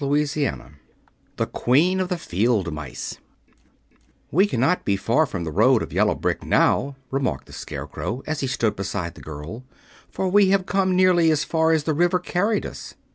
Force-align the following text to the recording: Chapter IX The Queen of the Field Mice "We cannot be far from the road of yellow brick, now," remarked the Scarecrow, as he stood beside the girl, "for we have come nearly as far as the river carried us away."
Chapter 0.01 0.15
IX 0.17 0.57
The 1.35 1.45
Queen 1.45 1.99
of 1.99 2.09
the 2.09 2.17
Field 2.17 2.73
Mice 2.73 3.19
"We 4.31 4.47
cannot 4.47 4.83
be 4.83 4.97
far 4.97 5.27
from 5.27 5.43
the 5.43 5.51
road 5.51 5.83
of 5.83 5.93
yellow 5.93 6.15
brick, 6.15 6.43
now," 6.43 6.95
remarked 7.11 7.45
the 7.45 7.53
Scarecrow, 7.53 8.23
as 8.25 8.39
he 8.39 8.47
stood 8.47 8.75
beside 8.75 9.13
the 9.13 9.21
girl, 9.21 9.63
"for 10.09 10.27
we 10.27 10.49
have 10.49 10.65
come 10.65 10.95
nearly 10.95 11.29
as 11.29 11.43
far 11.43 11.71
as 11.71 11.83
the 11.83 11.93
river 11.93 12.17
carried 12.17 12.65
us 12.65 12.93
away." 12.93 12.99